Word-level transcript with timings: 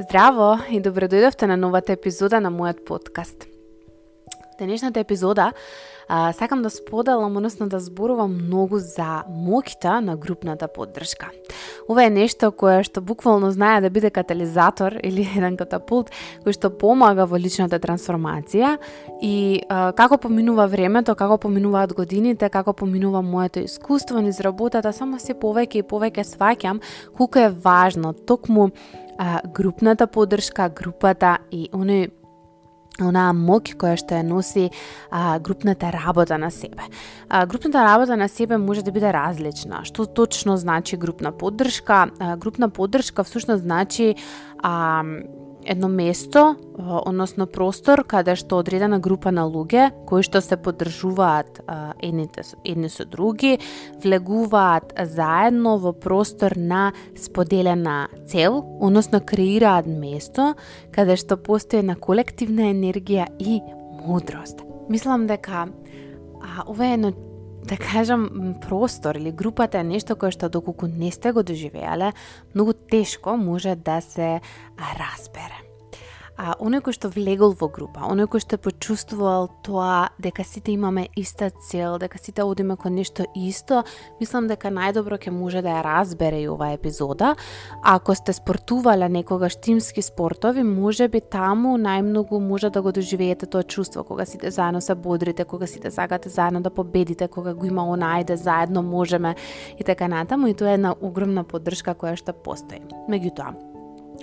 Здраво 0.00 0.54
и 0.72 0.78
добредојдовте 0.80 1.44
на 1.44 1.58
новата 1.60 1.92
епизода 1.92 2.40
на 2.40 2.48
мојот 2.48 2.86
подкаст. 2.88 3.49
Денешната 4.60 5.00
епизода 5.00 5.52
а, 6.08 6.32
сакам 6.32 6.62
да 6.62 6.70
споделам, 6.70 7.36
односно 7.36 7.68
да 7.68 7.78
зборувам 7.80 8.34
многу 8.34 8.78
за 8.78 9.22
моќта 9.30 10.00
на 10.02 10.16
групната 10.16 10.68
поддршка. 10.68 11.30
Ова 11.88 12.04
е 12.04 12.10
нешто 12.10 12.50
кое 12.52 12.82
што 12.84 13.00
буквално 13.00 13.50
знае 13.54 13.80
да 13.80 13.90
биде 13.90 14.10
катализатор 14.10 14.98
или 15.02 15.24
еден 15.38 15.56
катапулт 15.56 16.10
кој 16.44 16.52
што 16.52 16.68
помага 16.74 17.24
во 17.30 17.38
личната 17.38 17.78
трансформација 17.78 18.76
и 19.22 19.62
а, 19.68 19.92
како 19.96 20.18
поминува 20.18 20.66
времето, 20.66 21.14
како 21.14 21.38
поминуваат 21.38 21.94
годините, 21.94 22.50
како 22.50 22.76
поминува 22.76 23.22
моето 23.22 23.64
искуство 23.64 24.20
низ 24.20 24.40
работата, 24.40 24.92
само 24.92 25.18
се 25.18 25.38
повеќе 25.38 25.80
и 25.80 25.86
повеќе 25.86 26.26
сваќам 26.26 26.82
колку 27.16 27.38
е 27.38 27.48
важно 27.48 28.12
токму 28.12 28.70
а, 29.16 29.40
групната 29.46 30.06
поддршка, 30.06 30.68
групата 30.68 31.38
и 31.50 31.68
оној 31.72 32.10
онаа 32.98 33.32
моќ 33.36 33.76
која 33.80 33.96
што 34.00 34.18
ја 34.18 34.24
носи 34.26 34.70
а, 35.10 35.38
групната 35.38 35.92
работа 35.92 36.38
на 36.38 36.50
себе. 36.50 36.82
А, 37.28 37.46
групната 37.46 37.84
работа 37.84 38.16
на 38.16 38.28
себе 38.28 38.58
може 38.58 38.82
да 38.82 38.92
биде 38.92 39.12
различна. 39.12 39.84
Што 39.84 40.06
точно 40.06 40.56
значи 40.56 40.96
групна 40.96 41.32
поддршка? 41.32 42.10
А, 42.18 42.36
групна 42.36 42.70
поддршка 42.70 43.24
всушност 43.24 43.62
значи 43.62 44.14
а, 44.62 45.02
едно 45.64 45.88
место, 45.88 46.56
односно 46.78 47.46
простор 47.46 48.04
каде 48.04 48.36
што 48.36 48.60
одредена 48.60 48.98
група 49.00 49.32
на 49.32 49.44
луѓе 49.48 49.90
кои 50.08 50.22
што 50.26 50.40
се 50.40 50.56
поддржуваат 50.56 51.60
едните 52.02 52.44
едни 52.64 52.88
со 52.88 53.04
други, 53.04 53.58
влегуваат 54.02 54.94
заедно 54.96 55.76
во 55.78 55.92
простор 55.92 56.56
на 56.56 56.92
споделена 57.16 58.08
цел, 58.26 58.64
односно 58.80 59.20
креираат 59.20 59.86
место 59.86 60.54
каде 60.92 61.16
што 61.16 61.36
постои 61.36 61.82
на 61.82 61.96
колективна 61.96 62.70
енергија 62.72 63.28
и 63.38 63.60
мудрост. 64.06 64.64
Мислам 64.88 65.26
дека 65.26 65.68
а, 65.68 66.64
ова 66.66 66.86
е 66.86 66.94
едно 66.94 67.12
да 67.70 67.76
кажам, 67.76 68.54
простор 68.60 69.14
или 69.14 69.32
групата 69.32 69.78
е 69.78 69.86
нешто 69.86 70.18
кое 70.18 70.34
што 70.34 70.50
доколку 70.50 70.90
не 70.90 71.14
сте 71.14 71.30
го 71.30 71.46
доживеале, 71.46 72.12
многу 72.54 72.74
тешко 72.74 73.36
може 73.38 73.78
да 73.78 74.00
се 74.02 74.40
разбере 74.98 75.69
а, 76.40 76.54
оној 76.56 76.80
кој 76.84 76.96
што 76.96 77.10
влегол 77.12 77.52
во 77.60 77.68
група, 77.68 78.06
оној 78.08 78.28
кој 78.32 78.42
што 78.44 78.58
почувствувал 78.64 79.50
тоа 79.66 80.08
дека 80.22 80.44
сите 80.46 80.72
имаме 80.72 81.08
иста 81.18 81.50
цел, 81.68 81.98
дека 82.00 82.18
сите 82.18 82.44
одиме 82.46 82.78
кон 82.80 82.96
нешто 82.96 83.26
исто, 83.36 83.82
мислам 84.20 84.48
дека 84.48 84.72
најдобро 84.72 85.18
ќе 85.20 85.34
може 85.36 85.60
да 85.60 85.76
ја 85.76 85.84
разбере 85.84 86.40
и 86.44 86.48
оваа 86.48 86.78
епизода. 86.78 87.34
А 87.82 87.94
ако 87.98 88.14
сте 88.16 88.32
спортувале 88.32 89.08
некогаш 89.08 89.58
тимски 89.60 90.02
спортови, 90.02 90.64
може 90.64 91.08
би 91.08 91.20
таму 91.20 91.76
најмногу 91.76 92.40
може 92.40 92.70
да 92.70 92.82
го 92.82 92.92
доживеете 92.92 93.46
тоа 93.46 93.62
чувство 93.62 94.04
кога 94.04 94.24
сите 94.24 94.50
заедно 94.50 94.80
се 94.80 94.94
бодрите, 94.94 95.44
кога 95.44 95.66
сите 95.66 95.90
сакате 95.90 96.28
заедно 96.28 96.62
да 96.62 96.70
победите, 96.70 97.28
кога 97.28 97.54
го 97.54 97.66
има 97.66 97.84
она 97.84 98.16
ајде 98.16 98.34
заедно 98.34 98.82
можеме 98.82 99.34
и 99.78 99.84
така 99.84 100.08
натаму 100.08 100.46
и 100.46 100.54
тоа 100.54 100.72
е 100.72 100.80
една 100.80 100.94
огромна 101.00 101.44
поддршка 101.44 101.92
која 101.94 102.16
што 102.16 102.32
постои. 102.32 102.80
Меѓутоа, 103.10 103.69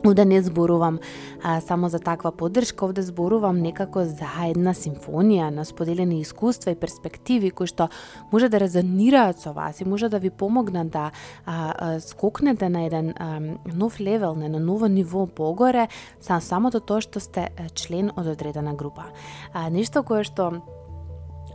Овде 0.05 0.13
да 0.13 0.25
не 0.25 0.41
зборувам 0.41 0.99
а, 1.43 1.61
само 1.61 1.89
за 1.89 1.99
таква 1.99 2.31
поддршка, 2.31 2.85
овде 2.85 3.01
зборувам 3.01 3.57
некако 3.57 4.05
за 4.05 4.29
една 4.45 4.73
симфонија 4.77 5.49
на 5.49 5.65
споделени 5.65 6.21
искуства 6.21 6.71
и 6.71 6.79
перспективи 6.79 7.49
кои 7.51 7.67
што 7.67 7.89
може 8.31 8.49
да 8.49 8.59
резонираат 8.59 9.41
со 9.41 9.53
вас 9.53 9.81
и 9.81 9.85
може 9.85 10.09
да 10.09 10.19
ви 10.19 10.29
помогнат 10.29 10.89
да 10.89 11.11
а, 11.45 11.73
а, 11.77 11.99
скокнете 11.99 12.69
на 12.69 12.85
еден 12.85 13.13
а, 13.17 13.39
нов 13.73 13.99
левел, 13.99 14.35
на 14.35 14.45
едно 14.45 14.59
ново 14.59 14.87
ниво 14.87 15.27
погоре, 15.27 15.87
Само 16.21 16.41
самото 16.41 16.79
тоа 16.79 17.01
што 17.01 17.19
сте 17.19 17.49
член 17.73 18.11
од 18.15 18.27
одредена 18.27 18.75
група. 18.75 19.09
А, 19.53 19.69
нешто 19.69 20.03
кое 20.03 20.23
што 20.23 20.61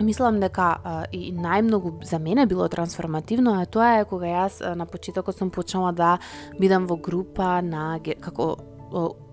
Мислам 0.01 0.41
дека 0.41 0.69
а, 0.83 0.93
и 1.13 1.33
најмногу 1.37 2.05
за 2.05 2.19
мене 2.19 2.47
било 2.47 2.69
трансформативно, 2.69 3.59
а 3.61 3.67
тоа 3.67 4.01
е 4.01 4.05
кога 4.09 4.27
јас 4.27 4.63
а, 4.65 4.75
на 4.75 4.87
почетокот 4.87 5.37
сум 5.37 5.51
почнала 5.51 5.93
да 5.93 6.19
бидам 6.59 6.87
во 6.87 6.97
група 6.97 7.61
на 7.63 7.99
како 8.21 8.57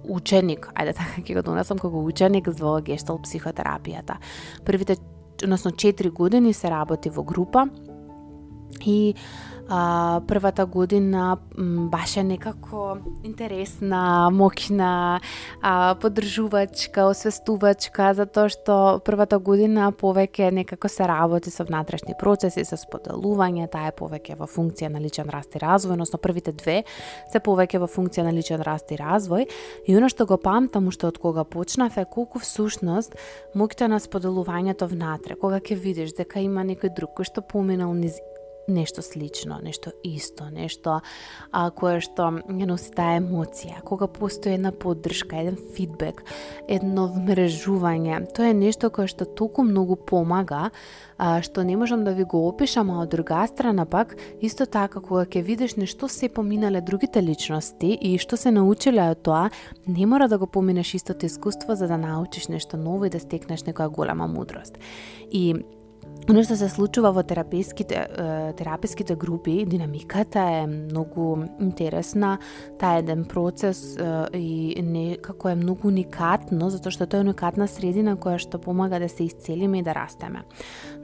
ученик, 0.09 0.69
ајде 0.75 0.93
така 0.95 1.21
ќе 1.23 1.35
го 1.35 1.43
донесам 1.43 1.79
како 1.79 2.03
ученик 2.03 2.47
во 2.59 2.79
гештал 2.81 3.19
психотерапијата. 3.23 4.19
Првите, 4.65 4.97
односно 5.43 5.71
4 5.71 6.11
години 6.11 6.53
се 6.53 6.69
работи 6.69 7.09
во 7.09 7.23
група 7.23 7.67
и 8.85 9.15
а, 9.69 10.21
првата 10.27 10.65
година 10.65 11.37
баш 11.91 12.17
е 12.17 12.23
некако 12.23 12.97
интересна, 13.23 14.29
мокна, 14.33 15.19
а, 15.61 15.95
поддржувачка, 16.01 17.05
освестувачка, 17.05 18.13
затоа 18.17 18.49
што 18.49 18.99
првата 19.05 19.37
година 19.39 19.91
повеќе 19.93 20.49
некако 20.51 20.89
се 20.89 21.05
работи 21.07 21.53
со 21.53 21.63
внатрешни 21.69 22.17
процеси, 22.19 22.65
со 22.65 22.79
споделување, 22.81 23.69
таа 23.69 23.91
е 23.91 23.95
повеќе 23.95 24.39
во 24.39 24.49
функција 24.49 24.89
на 24.89 25.01
личен 25.03 25.29
раст 25.29 25.53
и 25.53 25.61
развој, 25.61 25.93
односно 25.93 26.17
првите 26.17 26.51
две 26.51 26.81
се 27.31 27.39
повеќе 27.39 27.79
во 27.79 27.87
функција 27.87 28.25
на 28.25 28.33
личен 28.33 28.65
раст 28.65 28.89
и 28.91 28.97
развој. 28.97 29.45
И 29.85 29.95
оно 29.95 30.09
што 30.09 30.25
го 30.25 30.39
памтам 30.41 30.89
уште 30.89 31.05
од 31.07 31.21
кога 31.21 31.45
почнав 31.45 31.97
е 31.97 32.07
колку 32.09 32.41
всушност 32.41 33.13
моќта 33.53 33.87
на 33.87 34.01
споделувањето 34.01 34.89
внатре, 34.89 35.37
кога 35.37 35.61
ќе 35.61 35.77
видиш 35.77 36.17
дека 36.17 36.41
има 36.41 36.65
некој 36.65 36.95
друг 36.95 37.13
кој 37.19 37.29
што 37.29 37.45
поминал 37.45 37.93
низ 37.93 38.17
нешто 38.69 39.01
слично, 39.01 39.59
нешто 39.63 39.91
исто, 40.03 40.49
нешто 40.51 41.01
а, 41.51 41.69
кое 41.71 41.99
што 42.01 42.29
ја 42.47 42.67
носи 42.69 42.93
таа 42.95 43.17
емоција, 43.19 43.81
кога 43.85 44.07
постои 44.07 44.55
една 44.57 44.71
поддршка, 44.71 45.41
еден 45.41 45.57
фидбек, 45.75 46.23
едно 46.67 47.07
вмрежување, 47.13 48.21
тоа 48.35 48.51
е 48.51 48.57
нешто 48.57 48.89
кое 48.93 49.09
што 49.09 49.25
толку 49.25 49.65
многу 49.65 49.95
помага, 49.95 50.69
а, 51.17 51.41
што 51.41 51.63
не 51.63 51.75
можам 51.77 52.03
да 52.03 52.13
ви 52.13 52.23
го 52.23 52.45
опишам, 52.47 52.91
а 52.91 53.01
од 53.03 53.11
друга 53.11 53.45
страна 53.47 53.85
пак, 53.85 54.15
исто 54.41 54.65
така 54.65 55.01
кога 55.01 55.25
ќе 55.25 55.43
видиш 55.43 55.75
нешто 55.75 56.07
се 56.07 56.29
поминале 56.29 56.81
другите 56.81 57.23
личности 57.23 57.91
и 57.93 58.17
што 58.17 58.37
се 58.37 58.51
научиле 58.55 59.09
од 59.11 59.23
тоа, 59.23 59.49
не 59.87 60.05
мора 60.05 60.27
да 60.27 60.37
го 60.37 60.47
поминеш 60.47 60.93
истото 60.93 61.25
искуство 61.25 61.75
за 61.75 61.87
да 61.87 61.97
научиш 61.97 62.47
нешто 62.47 62.77
ново 62.77 63.05
и 63.05 63.09
да 63.09 63.19
стекнеш 63.19 63.63
некоја 63.67 63.89
голема 63.89 64.27
мудрост. 64.27 64.77
И 65.31 65.55
Оно 66.27 66.43
што 66.45 66.53
се 66.59 66.67
случува 66.69 67.09
во 67.15 67.23
тераписките, 67.23 68.03
тераписките 68.57 69.15
групи, 69.15 69.65
динамиката 69.65 70.39
е 70.39 70.67
многу 70.67 71.45
интересна, 71.61 72.37
таа 72.77 72.99
еден 72.99 73.23
процес 73.25 73.97
и 74.33 74.75
некако 74.83 75.49
е 75.49 75.55
многу 75.55 75.87
уникатно, 75.87 76.69
затоа 76.69 76.93
што 76.93 77.07
тоа 77.09 77.23
е 77.23 77.25
уникатна 77.25 77.65
средина 77.65 78.13
која 78.13 78.37
што 78.37 78.59
помага 78.61 78.99
да 78.99 79.09
се 79.09 79.25
исцелиме 79.25 79.79
и 79.79 79.81
да 79.81 79.95
растеме. 79.97 80.43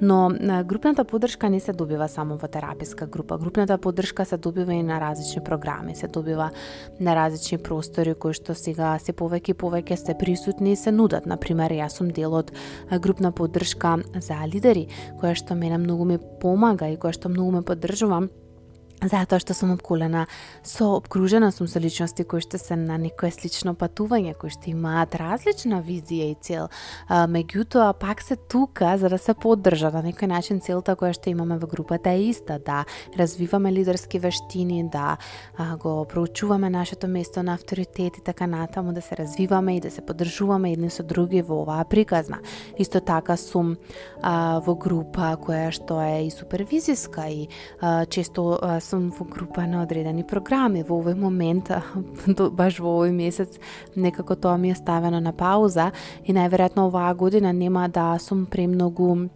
Но 0.01 0.29
групната 0.65 1.05
поддршка 1.05 1.49
не 1.49 1.59
се 1.59 1.73
добива 1.73 2.07
само 2.07 2.37
во 2.37 2.47
тераписка 2.47 3.07
група. 3.07 3.37
Групната 3.37 3.77
поддршка 3.77 4.25
се 4.25 4.37
добива 4.37 4.73
и 4.73 4.83
на 4.83 4.99
различни 5.01 5.41
програми, 5.43 5.95
се 5.95 6.07
добива 6.07 6.51
на 6.99 7.15
различни 7.15 7.57
простори 7.57 8.13
кои 8.13 8.33
што 8.33 8.53
сега 8.53 8.93
се 8.99 9.13
повеќе 9.13 9.55
и 9.55 9.57
повеќе 9.57 9.95
се 9.95 10.13
присутни 10.13 10.73
и 10.73 10.75
се 10.77 10.91
нудат. 10.91 11.25
Например, 11.25 11.73
јас 11.73 11.97
сум 11.97 12.13
дел 12.13 12.37
од 12.37 12.53
групна 13.01 13.31
поддршка 13.31 13.97
за 14.21 14.45
лидери 14.45 14.87
која 15.19 15.35
што 15.37 15.55
мене 15.55 15.77
многу 15.81 16.05
ме 16.05 16.17
помага 16.17 16.89
и 16.91 16.97
која 16.97 17.13
што 17.17 17.29
многу 17.29 17.57
ме 17.57 17.61
поддржува 17.65 18.25
затоа 19.03 19.39
што 19.39 19.53
сум 19.53 19.73
обколена 19.75 20.25
со 20.63 20.95
обкружена 20.95 21.51
сум 21.51 21.67
со 21.67 21.79
личности 21.79 22.23
кои 22.23 22.41
што 22.41 22.57
се 22.57 22.75
на 22.79 22.97
некое 22.97 23.31
слично 23.31 23.75
патување, 23.75 24.35
кои 24.39 24.49
што 24.49 24.71
имаат 24.71 25.15
различна 25.19 25.81
визија 25.83 26.31
и 26.31 26.37
цел. 26.39 26.69
А, 27.07 27.25
меѓутоа, 27.27 27.93
пак 27.99 28.21
се 28.21 28.35
тука 28.35 28.95
за 28.97 29.09
да 29.09 29.17
се 29.17 29.33
поддржа 29.33 29.91
на 29.91 30.03
некој 30.05 30.31
начин 30.31 30.61
целта 30.61 30.95
која 30.95 31.13
што 31.13 31.29
имаме 31.29 31.57
во 31.59 31.67
групата 31.67 32.15
е 32.15 32.29
иста, 32.31 32.59
да 32.59 32.85
развиваме 33.19 33.71
лидерски 33.71 34.19
вештини, 34.19 34.87
да 34.89 35.17
а, 35.57 35.75
го 35.77 36.05
проучуваме 36.05 36.69
нашето 36.69 37.07
место 37.07 37.43
на 37.43 37.53
авторитет 37.53 38.17
и 38.17 38.23
така 38.23 38.47
натаму, 38.47 38.93
да 38.93 39.01
се 39.01 39.17
развиваме 39.17 39.77
и 39.77 39.79
да 39.79 39.91
се 39.91 40.01
поддржуваме 40.01 40.71
едни 40.71 40.89
со 40.89 41.03
други 41.03 41.41
во 41.41 41.61
оваа 41.61 41.85
приказна. 41.85 42.39
Исто 42.79 43.01
така 43.01 43.37
сум 43.37 43.75
а, 44.21 44.59
во 44.65 44.75
група 44.75 45.35
која 45.35 45.71
што 45.71 45.99
е 46.01 46.27
и 46.27 46.31
супервизиска 46.31 47.27
и 47.27 47.47
а, 47.81 48.05
често 48.05 48.59
а, 48.61 48.79
сум 48.79 48.94
во 48.99 49.25
група 49.25 49.65
на 49.67 49.83
одредени 49.83 50.23
програми. 50.23 50.83
Во 50.87 50.99
овој 51.01 51.15
момент, 51.15 51.71
баш 52.59 52.79
во 52.79 52.97
овој 52.99 53.11
месец, 53.11 53.59
некако 53.95 54.35
тоа 54.35 54.57
ми 54.57 54.71
е 54.71 54.75
ставено 54.75 55.19
на 55.19 55.33
пауза 55.33 55.91
и 56.25 56.33
најверојатно 56.33 56.87
оваа 56.87 57.13
година 57.13 57.53
нема 57.53 57.87
да 57.87 58.17
сум 58.19 58.45
премногу 58.45 59.29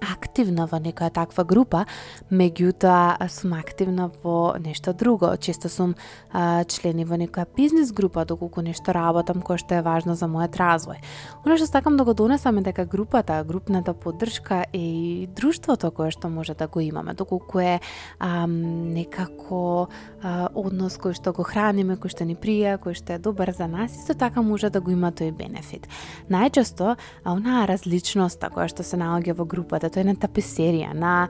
активна 0.00 0.66
во 0.66 0.80
некоја 0.80 1.10
таква 1.12 1.44
група, 1.44 1.84
меѓутоа 2.30 3.28
сум 3.28 3.54
активна 3.58 4.10
во 4.22 4.56
нешто 4.58 4.92
друго. 4.92 5.36
Често 5.40 5.68
сум 5.68 5.94
а, 6.32 6.64
члени 6.64 7.04
во 7.04 7.18
некоја 7.20 7.46
бизнес 7.56 7.92
група, 7.92 8.24
доколку 8.24 8.62
нешто 8.62 8.92
работам 8.92 9.42
кое 9.42 9.58
што 9.58 9.78
е 9.78 9.82
важно 9.82 10.14
за 10.14 10.26
мојот 10.26 10.56
развој. 10.56 11.00
Оно 11.44 11.56
што 11.56 11.66
сакам 11.66 11.96
да 11.96 12.04
го 12.04 12.14
донесам 12.14 12.58
е 12.58 12.62
дека 12.62 12.84
групата, 12.84 13.44
групната 13.44 13.94
поддршка 13.94 14.64
и 14.72 15.28
друштвото 15.36 15.90
кое 15.90 16.10
што 16.10 16.28
може 16.28 16.54
да 16.54 16.66
го 16.66 16.80
имаме, 16.80 17.14
доколку 17.14 17.60
е 17.60 17.80
а, 18.18 18.46
некако 18.46 19.88
а, 20.22 20.48
однос 20.54 20.96
кој 20.96 21.14
што 21.18 21.32
го 21.32 21.44
храниме, 21.44 21.96
кој 22.00 22.10
што 22.14 22.24
ни 22.24 22.36
прија, 22.36 22.78
кој 22.80 22.96
што 22.96 23.16
е 23.16 23.18
добар 23.18 23.52
за 23.52 23.68
нас, 23.68 23.94
исто 23.98 24.14
така 24.14 24.42
може 24.42 24.70
да 24.70 24.80
го 24.80 24.90
има 24.90 25.12
тој 25.12 25.32
бенефит. 25.36 25.88
Најчесто, 26.30 26.96
а, 26.96 27.32
онаа 27.32 27.66
различноста 27.68 28.50
која 28.50 28.68
што 28.70 28.86
се 28.86 28.96
наоѓа 28.96 29.36
во 29.36 29.44
групата, 29.44 29.89
тоа 29.90 30.04
е 30.04 30.10
на 30.10 30.14
тапесерија, 30.14 30.92
на 30.94 31.28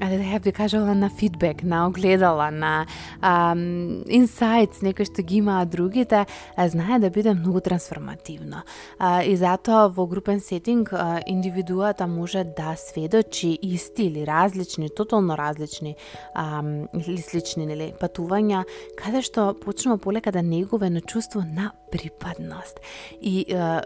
да 0.00 0.06
ја 0.06 0.40
би 0.42 0.52
кажала 0.52 0.94
на 0.94 1.10
фидбек, 1.10 1.62
на 1.62 1.86
огледала, 1.88 2.50
на 2.50 2.86
ам, 3.20 4.02
инсайтс, 4.08 4.82
некои 4.82 5.08
што 5.08 5.22
ги 5.22 5.40
имаат 5.40 5.70
другите, 5.70 6.26
знае 6.56 7.00
да 7.00 7.10
биде 7.10 7.34
многу 7.34 7.60
трансформативно. 7.60 8.62
А, 8.98 9.22
и 9.24 9.36
затоа 9.36 9.88
во 9.88 10.06
групен 10.06 10.40
сетинг 10.40 10.92
а, 10.92 11.20
индивидуата 11.26 12.06
може 12.06 12.44
да 12.44 12.74
сведочи 12.76 13.58
исти 13.62 14.04
или 14.04 14.26
различни, 14.26 14.90
тотално 14.96 15.36
различни 15.38 15.96
ам, 16.34 16.88
или 16.94 17.20
слични 17.22 17.64
или 17.64 17.92
патувања, 18.00 18.64
каде 18.96 19.22
што 19.22 19.54
почнува 19.54 19.98
полека 19.98 20.32
да 20.32 20.42
негуве 20.42 20.90
чувство 21.00 21.40
на 21.40 21.72
припадност. 21.90 22.80
И 23.20 23.54
а, 23.54 23.82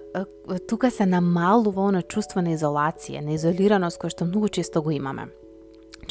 тука 0.68 0.90
се 0.90 1.06
намалува 1.06 1.82
оно 1.82 2.02
чувство 2.02 2.42
на 2.42 2.54
изолација, 2.56 3.20
на 3.20 3.34
изолираност 3.34 4.00
која 4.00 4.14
што 4.14 4.28
многу 4.28 4.48
често 4.48 4.82
го 4.82 4.90
имаме. 4.90 5.28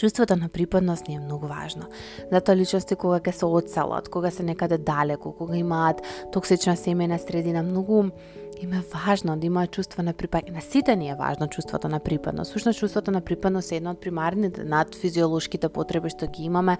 Чувството 0.04 0.36
на 0.36 0.50
припадност 0.50 1.08
ни 1.08 1.16
е 1.16 1.20
многу 1.20 1.48
важно. 1.48 1.86
Затоа 2.32 2.56
личности 2.60 2.96
кога 3.00 3.22
ќе 3.24 3.32
се 3.32 3.46
одселат, 3.48 4.10
кога 4.12 4.32
се 4.36 4.44
некаде 4.44 4.76
далеку, 4.78 5.32
кога 5.32 5.56
имаат 5.56 6.02
токсична 6.34 6.76
семена 6.76 7.20
средина, 7.20 7.64
многу 7.64 8.12
им 8.60 8.74
е 8.74 8.84
важно 8.92 9.38
да 9.38 9.48
имаат 9.48 9.72
чувство 9.72 10.04
на 10.04 10.14
припадност. 10.14 10.56
На 10.56 10.62
сите 10.62 10.96
ни 10.96 11.10
е 11.10 11.16
важно 11.16 11.48
чувството 11.48 11.88
на 11.88 12.00
припадност. 12.00 12.52
Сушно 12.52 12.74
чувството 12.74 13.12
на 13.12 13.22
припадност 13.22 13.72
е 13.72 13.76
една 13.76 13.92
од 13.92 14.02
примарните 14.02 14.64
над 14.64 14.96
физиолошките 14.96 15.70
потреби 15.70 16.12
што 16.12 16.28
ги 16.28 16.44
имаме. 16.52 16.78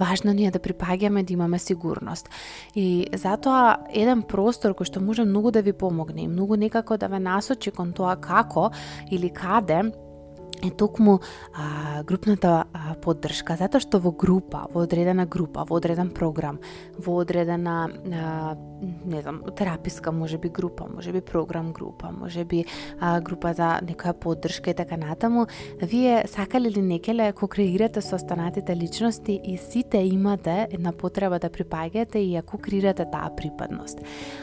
Важно 0.00 0.32
ни 0.32 0.46
е 0.46 0.50
да 0.50 0.58
припаѓаме, 0.58 1.22
да 1.22 1.32
имаме 1.32 1.58
сигурност. 1.58 2.26
И 2.74 3.06
затоа 3.14 3.86
еден 3.94 4.26
простор 4.26 4.74
кој 4.74 4.90
што 4.90 4.98
може 4.98 5.22
многу 5.22 5.54
да 5.54 5.62
ви 5.62 5.72
помогне 5.72 6.26
и 6.26 6.28
многу 6.28 6.58
некако 6.58 6.98
да 6.98 7.06
ве 7.06 7.22
насочи 7.22 7.70
кон 7.70 7.94
тоа 7.94 8.16
како 8.18 8.72
или 9.10 9.30
каде 9.30 9.94
е 10.64 10.70
токму 10.70 11.20
а, 11.52 12.02
групната 12.02 12.64
а, 12.72 12.94
поддршка, 12.94 13.56
затоа 13.56 13.80
што 13.80 14.00
во 14.00 14.12
група, 14.12 14.66
во 14.72 14.84
одредена 14.84 15.26
група, 15.26 15.64
во 15.68 15.76
одреден 15.76 16.10
програм, 16.10 16.58
во 16.98 17.20
одредена 17.20 17.88
а, 17.88 18.56
не 19.04 19.22
знам, 19.22 19.42
тераписка 19.56 20.12
може 20.12 20.38
би 20.38 20.48
група, 20.48 20.86
може 20.94 21.12
би 21.12 21.20
програм 21.20 21.72
група, 21.72 22.10
може 22.12 22.44
би 22.44 22.64
а, 23.00 23.20
група 23.20 23.54
за 23.54 23.80
некоја 23.82 24.12
поддршка 24.12 24.70
и 24.70 24.74
така 24.74 24.96
натаму, 24.96 25.46
вие 25.82 26.24
сакале 26.28 26.68
или 26.68 26.82
некеле 26.82 27.32
ко 27.32 27.48
креирате 27.48 28.00
со 28.00 28.16
останатите 28.16 28.76
личности 28.76 29.40
и 29.44 29.56
сите 29.58 29.98
имате 29.98 30.68
една 30.70 30.92
потреба 30.92 31.38
да 31.38 31.50
припаѓате 31.50 32.16
и 32.16 32.36
ако 32.36 32.58
креирате 32.58 33.04
таа 33.04 33.30
припадност. 33.36 33.98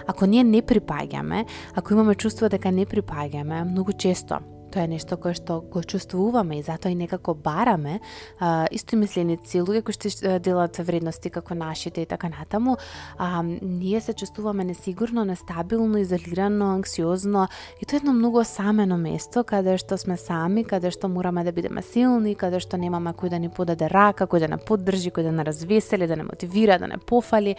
Ако 0.07 0.25
ние 0.25 0.43
не 0.43 0.61
припаѓаме, 0.61 1.45
ако 1.75 1.93
имаме 1.93 2.15
чувство 2.15 2.49
дека 2.49 2.71
не 2.71 2.85
припаѓаме, 2.85 3.63
многу 3.63 3.93
често 3.93 4.39
Тоа 4.71 4.85
е 4.85 4.87
нешто 4.87 5.17
кое 5.19 5.33
што 5.35 5.59
го 5.61 5.83
чувствуваме 5.83 6.59
и 6.59 6.63
затоа 6.63 6.91
и 6.91 6.95
некако 6.95 7.33
бараме 7.35 7.99
а, 8.39 8.67
мисленици, 8.71 9.59
луѓе 9.61 9.81
кои 9.83 9.93
што 9.93 10.39
делат 10.39 10.79
вредности 10.79 11.29
како 11.29 11.55
нашите 11.55 12.01
и 12.01 12.05
така 12.05 12.29
натаму, 12.29 12.77
а, 13.17 13.43
ние 13.43 14.01
се 14.01 14.13
чувствуваме 14.13 14.63
несигурно, 14.63 15.25
нестабилно, 15.25 15.97
изолирано, 15.97 16.71
анксиозно 16.75 17.47
и 17.81 17.85
тоа 17.85 17.97
е 17.97 18.01
едно 18.01 18.13
многу 18.13 18.43
самено 18.43 18.97
место 18.97 19.43
каде 19.43 19.77
што 19.77 19.97
сме 19.97 20.17
сами, 20.17 20.63
каде 20.63 20.91
што 20.91 21.09
мораме 21.11 21.43
да 21.43 21.51
бидеме 21.51 21.81
силни, 21.81 22.35
каде 22.35 22.63
што 22.63 22.77
немаме 22.77 23.11
кој 23.11 23.29
да 23.29 23.39
ни 23.39 23.49
подаде 23.49 23.89
рака, 23.91 24.23
кој 24.23 24.47
да 24.47 24.53
не 24.55 24.57
поддржи, 24.57 25.11
кој 25.11 25.27
да 25.27 25.35
не 25.35 25.43
развесели, 25.43 26.07
да 26.07 26.15
не 26.15 26.23
мотивира, 26.23 26.79
да 26.79 26.87
не 26.87 26.97
пофали. 26.97 27.55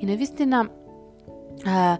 И 0.00 0.06
навистина 0.06 0.68
а, 1.66 1.98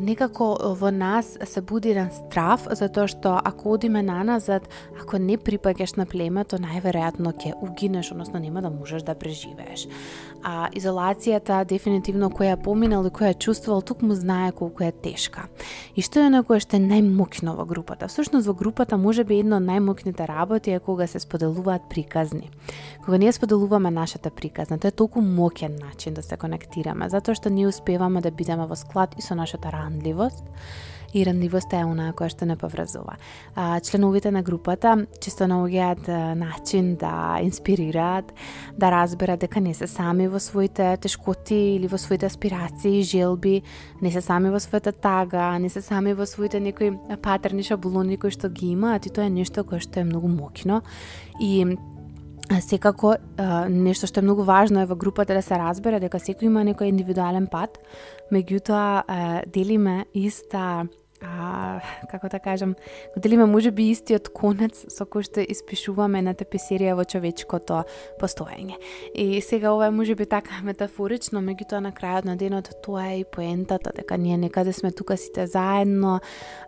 некако 0.00 0.74
во 0.76 0.90
нас 0.90 1.38
се 1.44 1.60
буди 1.60 1.90
еден 1.90 2.10
страф, 2.12 2.66
затоа 2.70 3.08
што 3.08 3.38
ако 3.44 3.72
одиме 3.72 4.02
на 4.02 4.20
назад, 4.24 4.68
ако 5.00 5.18
не 5.18 5.38
припаѓаш 5.38 5.96
на 5.96 6.06
племето, 6.06 6.58
најверојатно 6.60 7.32
ќе 7.32 7.54
угинеш, 7.62 8.12
односно 8.12 8.38
нема 8.38 8.62
да 8.62 8.70
можеш 8.70 9.02
да 9.02 9.14
преживееш. 9.14 9.88
А 10.44 10.68
изолацијата 10.76 11.64
дефинитивно 11.64 12.30
која 12.30 12.56
поминал 12.56 13.06
и 13.06 13.10
која 13.10 13.34
чувствувал, 13.38 13.82
тук 13.82 14.02
му 14.02 14.14
знае 14.14 14.52
колку 14.52 14.84
е 14.84 14.92
тешка. 14.92 15.48
И 15.96 16.02
што 16.02 16.20
е 16.20 16.30
на 16.30 16.44
кое 16.44 16.60
што 16.60 16.76
е 16.76 16.84
најмокно 16.84 17.56
во 17.56 17.64
групата? 17.64 18.08
Всушност 18.08 18.46
во 18.46 18.54
групата 18.54 18.96
може 18.96 19.24
би 19.24 19.40
едно 19.40 19.56
од 19.56 19.66
најмокните 19.66 20.28
работи 20.28 20.70
е 20.70 20.78
кога 20.78 21.06
се 21.06 21.18
споделуваат 21.18 21.88
приказни. 21.90 22.50
Кога 23.04 23.18
ние 23.18 23.32
споделуваме 23.32 23.90
нашата 23.90 24.30
приказна, 24.30 24.78
тоа 24.78 24.88
е 24.88 24.92
толку 24.92 25.20
мокен 25.20 25.76
начин 25.80 26.14
да 26.14 26.22
се 26.22 26.36
конектираме, 26.36 27.08
затоа 27.08 27.34
што 27.34 27.50
ние 27.50 27.66
успеваме 27.68 28.20
да 28.20 28.30
бидеме 28.30 28.66
во 28.66 28.76
склад 28.76 29.14
и 29.18 29.22
со 29.22 29.34
нашата 29.34 29.72
ранливост 29.78 30.44
и 31.14 31.24
ранливоста 31.24 31.80
е 31.80 31.86
онаа 31.88 32.12
која 32.16 32.32
што 32.32 32.46
не 32.48 32.56
поврзува. 32.58 33.16
А, 33.54 33.80
членовите 33.80 34.30
на 34.30 34.42
групата 34.42 34.94
често 35.20 35.48
наоѓаат 35.48 36.08
начин 36.36 36.96
да 37.00 37.38
инспирираат, 37.42 38.32
да 38.76 38.90
разберат 38.90 39.40
дека 39.40 39.60
не 39.60 39.74
се 39.74 39.86
сами 39.86 40.28
во 40.28 40.40
своите 40.40 40.96
тешкоти 41.00 41.76
или 41.76 41.88
во 41.88 41.98
своите 41.98 42.26
аспирации 42.26 43.00
и 43.00 43.02
желби, 43.02 43.62
не 44.02 44.12
се 44.12 44.20
сами 44.20 44.50
во 44.50 44.60
својата 44.60 44.92
тага, 44.92 45.58
не 45.58 45.68
се 45.68 45.80
сами 45.80 46.12
во 46.14 46.26
своите 46.26 46.60
некои 46.60 46.92
патерни 47.22 47.62
шаблони 47.62 48.18
кои 48.18 48.30
што 48.30 48.48
ги 48.48 48.72
имаат 48.76 49.06
и 49.06 49.10
тоа 49.10 49.28
е 49.28 49.32
нешто 49.32 49.64
кое 49.64 49.80
што 49.80 50.00
е 50.00 50.08
многу 50.08 50.28
мокно 50.28 50.82
и 51.40 51.64
секако 52.60 53.16
нешто 53.68 54.08
што 54.08 54.20
е 54.20 54.26
многу 54.26 54.42
важно 54.42 54.80
е 54.80 54.88
во 54.88 54.96
групата 54.96 55.34
да 55.34 55.42
се 55.42 55.58
разбере 55.60 56.00
дека 56.00 56.20
секој 56.20 56.48
има 56.48 56.64
некој 56.64 56.88
индивидуален 56.92 57.46
пат, 57.46 57.78
меѓутоа 58.32 59.44
делиме 59.52 60.06
иста 60.14 60.88
а, 61.22 61.80
како 62.10 62.28
да 62.28 62.38
кажам, 62.38 62.74
го 63.14 63.20
делиме 63.20 63.46
може 63.46 63.70
би 63.70 63.90
истиот 63.90 64.30
конец 64.34 64.84
со 64.92 65.04
кој 65.04 65.26
што 65.26 65.42
испишуваме 65.42 66.22
на 66.22 66.34
тепесерија 66.38 66.96
во 66.98 67.04
човечкото 67.04 67.82
постоење. 68.20 68.78
И 69.14 69.40
сега 69.42 69.72
ова 69.74 69.88
е 69.88 69.94
може 69.94 70.14
би 70.14 70.26
така 70.26 70.60
метафорично, 70.68 71.42
меѓутоа 71.42 71.82
на 71.84 71.92
крајот 71.92 72.24
на 72.24 72.36
денот 72.36 72.70
тоа 72.84 73.10
е 73.12 73.20
и 73.20 73.24
поентата, 73.24 73.92
дека 73.94 74.18
ние 74.18 74.38
некаде 74.38 74.72
сме 74.72 74.92
тука 74.92 75.16
сите 75.16 75.46
заедно, 75.46 76.20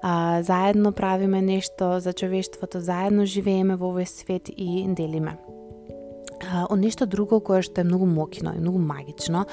а, 0.03 0.43
заедно 0.43 0.93
правиме 0.93 1.43
нешто 1.43 2.01
за 2.01 2.13
човештвото, 2.13 2.81
заедно 2.81 3.27
живееме 3.27 3.77
во 3.77 3.95
овој 3.95 4.09
свет 4.09 4.51
и 4.57 4.87
делиме 4.89 5.39
од 6.69 6.79
нешто 6.79 7.07
друго 7.07 7.41
кое 7.41 7.63
што 7.63 7.81
е 7.81 7.89
многу 7.89 8.07
мокино 8.07 8.55
и 8.57 8.61
многу 8.61 8.79
магично, 8.79 9.47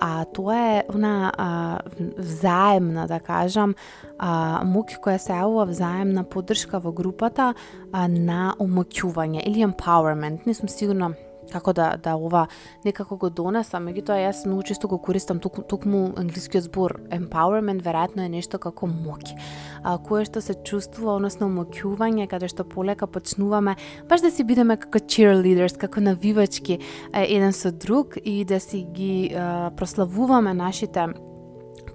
а 0.00 0.24
тоа 0.24 0.56
е 0.56 0.84
она 0.88 1.32
а, 1.36 1.78
взаемна, 2.16 3.06
да 3.06 3.20
кажам, 3.20 3.74
а, 4.18 4.62
муки 4.64 4.96
која 4.96 5.18
се 5.18 5.36
јавува 5.36 5.68
взаемна 5.68 6.24
поддршка 6.24 6.80
во 6.80 6.92
групата 6.92 7.52
а, 7.92 8.08
на 8.08 8.54
омоќување 8.58 9.44
или 9.46 9.66
empowerment. 9.66 10.46
Не 10.46 10.54
сум 10.54 10.68
сигурна 10.68 11.12
како 11.52 11.72
да 11.72 11.96
да 11.96 12.14
ова 12.16 12.46
некако 12.84 13.16
го 13.16 13.30
донесам, 13.30 13.86
меѓутоа 13.88 14.18
јас 14.20 14.44
многу 14.46 14.62
често 14.70 14.88
го 14.88 14.98
користам 14.98 15.40
тук, 15.40 15.60
тукму 15.68 16.12
англискиот 16.20 16.68
збор. 16.68 17.00
Empowerment 17.10 17.82
веројатно 17.84 18.26
е 18.26 18.32
нешто 18.36 18.58
како 18.58 18.86
моќ, 18.86 19.34
а, 19.82 19.98
кое 19.98 20.24
што 20.24 20.40
се 20.40 20.54
чувствува, 20.54 21.16
односно 21.16 21.48
моќување, 21.48 22.28
каде 22.30 22.48
што 22.48 22.64
полека 22.64 23.06
почнуваме 23.06 23.76
баш 24.08 24.20
да 24.20 24.30
си 24.30 24.44
бидеме 24.44 24.76
како 24.76 24.98
cheerleaders, 24.98 25.78
како 25.78 26.00
навивачки 26.00 26.80
еден 27.12 27.52
со 27.52 27.72
друг 27.72 28.16
и 28.24 28.44
да 28.44 28.60
си 28.60 28.86
ги 28.92 29.32
а, 29.34 29.70
прославуваме 29.76 30.54
нашите 30.54 31.08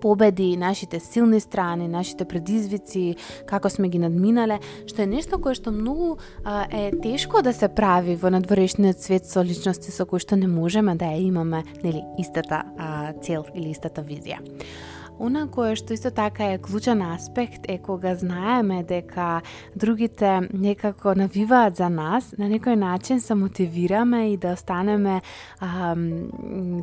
победи, 0.06 0.58
нашите 0.58 1.00
силни 1.00 1.40
страни, 1.40 1.88
нашите 1.88 2.26
предизвици, 2.30 3.16
како 3.50 3.70
сме 3.74 3.90
ги 3.90 3.98
надминале, 3.98 4.60
што 4.86 5.02
е 5.02 5.10
нешто 5.10 5.40
кое 5.42 5.58
што 5.58 5.74
многу 5.74 6.20
а, 6.44 6.68
е 6.70 6.92
тешко 7.02 7.42
да 7.42 7.56
се 7.58 7.72
прави 7.74 8.14
во 8.14 8.30
надворешниот 8.30 9.02
свет 9.02 9.26
со 9.26 9.42
личности 9.42 9.90
со 9.90 10.06
кои 10.06 10.22
што 10.22 10.38
не 10.38 10.46
можеме 10.46 10.94
да 10.94 11.10
ја 11.10 11.24
имаме, 11.26 11.64
нели, 11.82 12.04
истата 12.22 12.62
а, 12.78 13.16
цел 13.26 13.50
или 13.58 13.74
истата 13.74 14.06
визија. 14.06 14.38
Она 15.20 15.48
кое 15.48 15.76
што 15.80 15.96
исто 15.96 16.12
така 16.12 16.52
е 16.52 16.58
клучен 16.60 17.00
аспект 17.02 17.64
е 17.72 17.78
кога 17.80 18.16
знаеме 18.16 18.84
дека 18.84 19.42
другите 19.76 20.50
некако 20.52 21.16
навиваат 21.16 21.78
за 21.80 21.88
нас, 21.90 22.34
на 22.38 22.50
некој 22.52 22.76
начин 22.76 23.22
се 23.22 23.36
мотивираме 23.36 24.34
и 24.34 24.38
да 24.38 24.54
останеме 24.60 25.22
ам, 25.64 26.28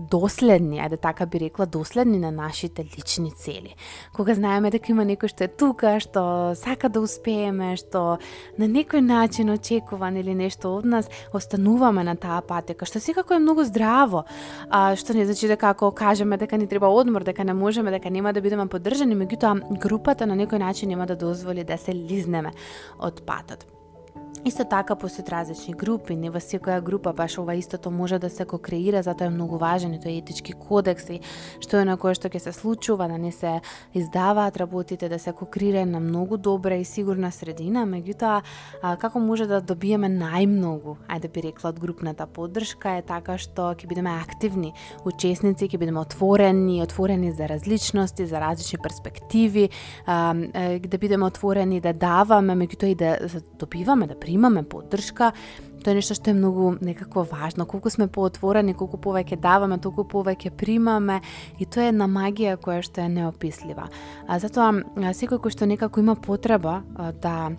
доследни, 0.09 0.81
ајде 0.81 0.97
така 0.97 1.27
би 1.27 1.41
рекла, 1.45 1.67
доследни 1.67 2.19
на 2.19 2.31
нашите 2.33 2.85
лични 2.85 3.33
цели. 3.37 3.75
Кога 4.17 4.35
знаеме 4.35 4.71
дека 4.71 4.93
има 4.93 5.05
некој 5.05 5.29
што 5.29 5.45
е 5.45 5.53
тука, 5.53 6.01
што 6.01 6.57
сака 6.57 6.89
да 6.89 7.05
успееме, 7.05 7.77
што 7.77 8.17
на 8.57 8.65
некој 8.65 9.05
начин 9.05 9.53
очекуван 9.53 10.17
или 10.17 10.33
нешто 10.35 10.73
од 10.79 10.89
нас, 10.89 11.11
остануваме 11.37 12.01
на 12.05 12.17
таа 12.17 12.41
патека, 12.41 12.89
што 12.89 12.97
секако 12.97 13.37
е 13.37 13.45
многу 13.45 13.69
здраво, 13.69 14.25
а, 14.71 14.97
што 14.97 15.13
не 15.13 15.29
значи 15.29 15.53
дека 15.53 15.77
ако 15.77 15.93
кажеме 15.93 16.41
дека 16.41 16.57
ни 16.57 16.67
треба 16.67 16.89
одмор, 16.89 17.25
дека 17.29 17.45
не 17.45 17.53
можеме, 17.53 17.91
дека 17.91 18.09
не 18.09 18.22
нема 18.23 18.33
да 18.33 18.41
бидеме 18.41 18.69
поддржани, 18.71 19.19
меѓутоа 19.19 19.79
групата 19.83 20.27
на 20.31 20.37
некој 20.39 20.63
начин 20.63 20.95
нема 20.95 21.09
да 21.11 21.19
дозволи 21.19 21.65
да 21.67 21.79
се 21.79 21.95
лизнеме 21.95 22.55
од 23.03 23.25
патот. 23.27 23.67
Исто 24.43 24.65
така 24.67 24.97
постојат 24.99 25.29
различни 25.31 25.71
групи, 25.79 26.17
не 26.19 26.27
во 26.27 26.41
секоја 26.43 26.81
група 26.83 27.13
баш 27.15 27.37
ова 27.39 27.55
истото 27.55 27.93
може 27.95 28.19
да 28.19 28.27
се 28.31 28.43
кокреира, 28.45 28.99
затоа 29.07 29.29
е 29.29 29.31
многу 29.31 29.55
важен 29.55 29.93
и 29.95 30.01
тој 30.03 30.17
етички 30.19 30.57
кодекс 30.59 31.13
и 31.15 31.21
што 31.63 31.79
е 31.79 31.85
на 31.87 31.95
кое 31.95 32.17
што 32.19 32.27
ќе 32.27 32.41
се 32.43 32.53
случува, 32.53 33.07
да 33.07 33.21
не 33.23 33.31
се 33.31 33.61
издаваат 33.95 34.59
работите, 34.59 35.07
да 35.09 35.19
се 35.23 35.31
кокрира 35.31 35.85
на 35.87 36.01
многу 36.03 36.37
добра 36.43 36.75
и 36.75 36.85
сигурна 36.85 37.31
средина, 37.31 37.85
меѓутоа 37.87 38.41
како 38.99 39.23
може 39.23 39.47
да 39.47 39.61
добиеме 39.63 40.11
најмногу, 40.11 40.97
ајде 41.07 41.31
би 41.31 41.47
рекла 41.47 41.71
од 41.71 41.79
групната 41.79 42.27
поддршка 42.27 42.97
е 42.99 43.07
така 43.07 43.39
што 43.39 43.71
ќе 43.79 43.87
бидеме 43.87 44.11
активни 44.11 44.73
учесници, 45.07 45.71
ќе 45.71 45.79
бидеме 45.79 46.03
отворени, 46.03 46.81
отворени 46.83 47.31
за 47.31 47.47
различности, 47.47 48.27
за 48.27 48.43
различни 48.43 48.83
перспективи, 48.83 49.71
да 50.03 50.99
бидеме 50.99 51.31
отворени 51.31 51.79
да 51.81 51.95
даваме, 51.95 52.59
меѓутоа 52.59 52.91
и 52.91 52.99
да 52.99 53.15
добиваме, 53.63 54.11
да 54.11 54.19
имаме 54.33 54.63
поддршка, 54.63 55.33
тоа 55.83 55.93
е 55.93 55.99
нешто 55.99 56.15
што 56.15 56.31
е 56.31 56.39
многу 56.39 56.77
некако 56.81 57.25
важно. 57.27 57.67
Колку 57.67 57.91
сме 57.91 58.07
поотворени, 58.07 58.75
колку 58.75 59.01
повеќе 59.03 59.41
даваме, 59.43 59.79
толку 59.83 60.05
повеќе 60.09 60.55
примаме 60.57 61.21
и 61.59 61.67
тоа 61.67 61.89
е 61.89 61.93
една 61.93 62.09
магија 62.11 62.57
која 62.57 62.83
што 62.87 63.03
е 63.03 63.11
неопислива. 63.13 63.89
А 64.29 64.39
затоа 64.39 64.73
секој 64.97 65.43
кој 65.43 65.55
што 65.57 65.67
некако 65.67 66.01
има 66.01 66.15
потреба 66.15 66.83
да 67.23 67.53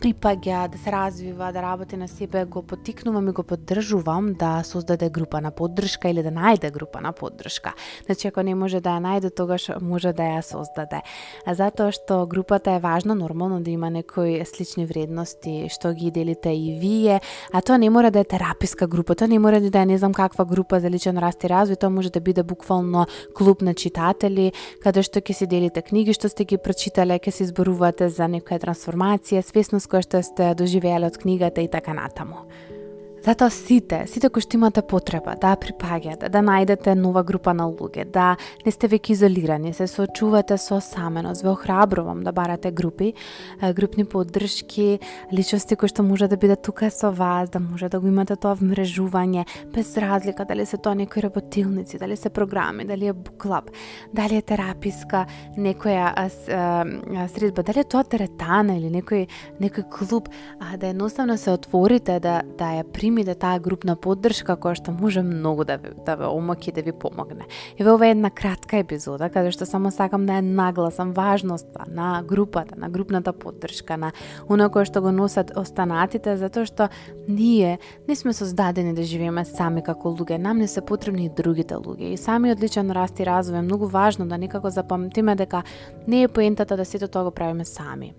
припаѓа, 0.00 0.68
да 0.72 0.78
се 0.78 0.92
развива, 0.92 1.52
да 1.52 1.62
работи 1.62 1.96
на 1.96 2.08
себе, 2.08 2.44
го 2.44 2.62
потикнувам 2.62 3.28
и 3.28 3.32
го 3.32 3.42
поддржувам 3.42 4.32
да 4.34 4.62
создаде 4.64 5.10
група 5.10 5.40
на 5.40 5.50
поддршка 5.50 6.08
или 6.08 6.22
да 6.22 6.30
најде 6.32 6.72
група 6.72 7.00
на 7.00 7.12
поддршка. 7.12 7.74
Значи, 8.06 8.28
ако 8.28 8.42
не 8.42 8.54
може 8.54 8.80
да 8.80 8.96
ја 8.96 9.02
најде, 9.04 9.34
тогаш 9.36 9.68
може 9.80 10.12
да 10.12 10.22
ја 10.22 10.40
создаде. 10.40 11.02
А 11.46 11.54
затоа 11.54 11.92
што 11.92 12.26
групата 12.26 12.72
е 12.72 12.80
важна, 12.80 13.14
нормално 13.14 13.60
да 13.60 13.70
има 13.70 13.90
некои 13.90 14.40
слични 14.44 14.86
вредности 14.86 15.68
што 15.68 15.92
ги 15.92 16.10
делите 16.10 16.50
и 16.50 16.78
вие, 16.80 17.20
а 17.52 17.60
тоа 17.60 17.78
не 17.78 17.90
мора 17.90 18.10
да 18.10 18.20
е 18.20 18.24
тераписка 18.24 18.86
група, 18.86 19.14
тоа 19.14 19.28
не 19.28 19.38
мора 19.38 19.60
да 19.60 19.78
е 19.78 19.86
не 19.86 19.98
знам 19.98 20.12
каква 20.12 20.44
група 20.44 20.80
за 20.80 20.90
личен 20.90 21.18
раст 21.18 21.44
и 21.44 21.52
развој, 21.52 21.76
тоа 21.76 21.90
може 21.90 22.10
да 22.10 22.20
биде 22.20 22.42
буквално 22.42 23.06
клуб 23.36 23.62
на 23.62 23.74
читатели, 23.74 24.52
каде 24.82 25.02
што 25.02 25.20
ќе 25.20 25.32
си 25.32 25.46
делите 25.46 25.82
книги 25.82 26.16
што 26.16 26.32
сте 26.32 26.44
ги 26.44 26.56
прочитале, 26.56 27.20
ќе 27.20 27.30
се 27.30 27.44
изборувате 27.44 28.08
за 28.08 28.24
некоја 28.24 28.58
трансформација, 28.62 29.44
свесно 29.44 29.81
skošto 29.82 30.22
ste 30.22 30.54
doživeli 30.54 31.06
od 31.06 31.18
knjiga 31.18 31.50
Tejta 31.50 31.80
tai 31.80 31.86
Kanatamo. 31.90 32.46
Затоа 33.22 33.50
сите, 33.54 34.00
сите 34.10 34.26
кои 34.34 34.42
што 34.42 34.56
имате 34.58 34.82
потреба 34.82 35.36
да 35.38 35.52
припаѓате, 35.54 36.26
да 36.26 36.40
најдете 36.42 36.96
нова 36.98 37.22
група 37.22 37.52
на 37.54 37.68
луѓе, 37.70 38.08
да 38.10 38.32
не 38.66 38.72
сте 38.74 38.88
веќе 38.90 39.14
изолирани, 39.14 39.70
се 39.70 39.86
соочувате 39.86 40.56
со 40.58 40.80
саменост, 40.82 41.44
ве 41.46 41.52
охрабрувам 41.52 42.24
да 42.26 42.32
барате 42.34 42.72
групи, 42.74 43.12
групни 43.78 44.04
поддршки, 44.04 44.98
личности 45.30 45.78
кои 45.78 45.88
што 45.88 46.02
може 46.02 46.26
да 46.26 46.36
бидат 46.36 46.64
тука 46.66 46.90
со 46.90 47.12
вас, 47.14 47.50
да 47.50 47.60
може 47.62 47.88
да 47.88 48.00
го 48.00 48.10
имате 48.10 48.34
тоа 48.34 48.56
вмрежување, 48.58 49.46
без 49.70 49.94
разлика 49.96 50.42
дали 50.44 50.66
се 50.66 50.82
тоа 50.82 50.98
некои 50.98 51.22
работилници, 51.22 52.02
дали 52.02 52.16
се 52.16 52.30
програми, 52.30 52.84
дали 52.84 53.06
е 53.06 53.12
буклаб, 53.14 53.70
дали 54.10 54.40
е 54.40 54.42
тераписка 54.42 55.28
некоја 55.54 56.10
средба, 57.30 57.62
дали 57.62 57.86
е 57.86 57.86
тоа 57.86 58.02
теретана 58.02 58.74
или 58.82 58.90
некој 58.90 59.28
некој 59.62 59.86
клуб, 59.94 60.26
а 60.58 60.76
да 60.76 60.90
едноставно 60.90 61.38
се 61.38 61.54
отворите 61.54 62.18
да 62.18 62.42
да 62.58 62.74
ја 62.80 62.84
имите 63.12 63.34
да 63.34 63.38
таа 63.38 63.60
групна 63.60 63.94
поддршка 63.96 64.56
која 64.56 64.74
што 64.80 64.92
може 64.92 65.22
многу 65.22 65.64
да 65.68 65.76
ви, 65.76 65.92
да 66.06 66.16
ве 66.16 66.26
омоки 66.26 66.72
да 66.72 66.82
ви 66.82 66.92
помогне. 66.92 67.46
Еве 67.78 67.90
ова 67.92 68.06
е 68.06 68.10
една 68.16 68.30
кратка 68.30 68.80
епизода, 68.80 69.28
каде 69.30 69.52
што 69.52 69.68
само 69.68 69.92
сакам 69.92 70.26
да 70.26 70.40
ја 70.40 70.42
нагласам 70.42 71.12
важноста 71.12 71.84
на 71.88 72.22
групата, 72.26 72.74
на 72.76 72.88
групната 72.88 73.32
поддршка, 73.32 73.96
на 73.96 74.12
она 74.48 74.68
кое 74.72 74.88
што 74.88 75.02
го 75.04 75.12
носат 75.12 75.52
останатите, 75.56 76.36
затоа 76.36 76.66
што 76.66 76.88
ние 77.28 77.78
не 78.08 78.16
сме 78.16 78.32
создадени 78.32 78.94
да 78.96 79.04
живееме 79.04 79.44
сами 79.44 79.84
како 79.84 80.10
луѓе, 80.16 80.40
нам 80.40 80.58
не 80.58 80.68
се 80.68 80.80
потребни 80.80 81.26
и 81.26 81.30
другите 81.30 81.74
луѓе. 81.76 82.16
И 82.16 82.16
самиот 82.16 82.60
личен 82.60 82.90
раст 82.90 83.20
и 83.20 83.28
развој 83.28 83.60
е 83.60 83.68
многу 83.68 83.86
важно 83.86 84.26
да 84.26 84.38
некако 84.38 84.70
запамтиме 84.70 85.36
дека 85.36 85.62
не 86.08 86.22
е 86.22 86.28
поентата 86.28 86.76
да 86.76 86.84
сето 86.84 87.08
тоа 87.08 87.24
го 87.24 87.30
правиме 87.30 87.64
сами 87.64 88.14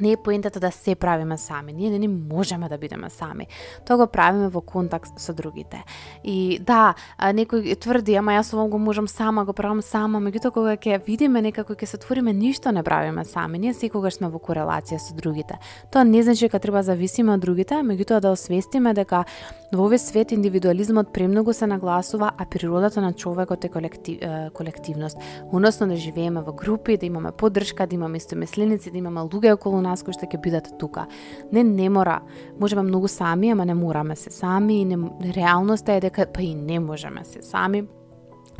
не 0.00 0.12
е 0.12 0.16
поентата 0.16 0.60
да 0.60 0.70
се 0.70 0.94
правиме 0.94 1.38
сами. 1.38 1.72
Ние 1.72 1.90
не, 1.90 1.98
не 1.98 2.08
можеме 2.08 2.68
да 2.68 2.78
бидеме 2.78 3.10
сами. 3.10 3.46
Тоа 3.86 3.96
го 3.96 4.06
правиме 4.06 4.48
во 4.48 4.60
контакт 4.60 5.20
со 5.20 5.32
другите. 5.32 5.84
И 6.24 6.58
да, 6.58 6.94
некој 7.20 7.76
тврди, 7.76 8.16
ама 8.16 8.38
јас 8.38 8.54
овој 8.54 8.70
го 8.70 8.78
можам 8.78 9.08
сама, 9.08 9.44
го 9.44 9.52
правам 9.52 9.82
сама, 9.82 10.20
меѓутоа 10.20 10.50
кога 10.50 10.76
ќе 10.76 11.02
видиме 11.06 11.42
некако 11.42 11.74
ќе 11.74 11.86
се 11.86 11.96
отвориме, 12.00 12.32
ништо 12.32 12.72
не 12.72 12.82
правиме 12.82 13.24
сами. 13.24 13.58
Ние 13.58 13.74
секогаш 13.74 14.16
сме 14.20 14.28
во 14.32 14.38
корелација 14.38 14.98
со 14.98 15.14
другите. 15.14 15.58
Тоа 15.92 16.04
не 16.04 16.22
значи 16.22 16.46
дека 16.46 16.58
треба 16.58 16.82
зависиме 16.82 17.34
од 17.34 17.40
другите, 17.40 17.82
меѓутоа 17.82 18.20
да 18.20 18.32
освестиме 18.32 18.94
дека 18.94 19.24
во 19.72 19.88
овој 19.88 19.98
свет 19.98 20.32
индивидуализмот 20.32 21.12
премногу 21.12 21.52
се 21.52 21.66
нагласува, 21.66 22.32
а 22.38 22.44
природата 22.44 23.00
на 23.00 23.12
човекот 23.12 23.64
е 23.64 23.68
колектив, 23.68 24.18
колективност. 24.54 25.18
Односно 25.52 25.88
да 25.88 25.96
живееме 25.96 26.40
во 26.40 26.52
групи, 26.52 26.96
да 26.96 27.06
имаме 27.06 27.32
поддршка, 27.32 27.86
да 27.86 27.94
имаме 27.94 28.16
истомисленици, 28.16 28.90
да 28.90 28.98
имаме 28.98 29.20
луѓе 29.20 29.54
околу 29.54 29.81
нас 29.82 30.02
кои 30.02 30.14
што 30.16 30.26
ќе 30.26 30.40
бидат 30.42 30.70
тука. 30.78 31.06
Не, 31.52 31.64
не 31.64 31.88
мора. 31.90 32.20
Можеме 32.60 32.82
многу 32.86 33.08
сами, 33.08 33.52
ама 33.52 33.66
не 33.66 33.74
мораме 33.74 34.16
се 34.16 34.30
сами 34.30 34.80
и 34.80 34.84
не, 34.84 34.98
реалноста 35.34 35.98
е 35.98 36.00
дека 36.00 36.26
па 36.32 36.42
и 36.42 36.54
не 36.54 36.80
можеме 36.80 37.24
се 37.24 37.42
сами 37.42 37.84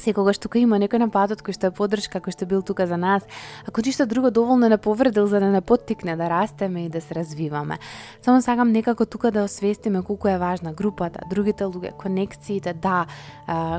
секогаш 0.03 0.39
тука 0.43 0.59
има 0.59 0.79
некој 0.83 0.99
на 1.05 1.09
патот 1.09 1.43
кој 1.47 1.55
што 1.55 1.71
е 1.71 1.77
поддршка, 1.77 2.19
кој 2.19 2.35
што 2.35 2.47
бил 2.51 2.63
тука 2.67 2.87
за 2.91 2.99
нас, 2.99 3.23
ако 3.69 3.83
ништо 3.87 4.07
друго 4.07 4.31
доволно 4.31 4.69
не 4.69 4.79
повредил 4.79 5.27
за 5.27 5.41
да 5.41 5.51
не 5.51 5.61
поттикне 5.61 6.17
да 6.17 6.29
растеме 6.31 6.87
и 6.87 6.89
да 6.89 7.01
се 7.01 7.15
развиваме. 7.15 7.79
Само 8.23 8.43
сакам 8.43 8.73
некако 8.73 9.07
тука 9.07 9.31
да 9.31 9.45
освестиме 9.45 10.03
колку 10.03 10.29
е 10.29 10.39
важна 10.39 10.73
групата, 10.73 11.21
другите 11.31 11.65
луѓе, 11.65 11.93
конекциите, 11.97 12.75
да, 12.75 13.07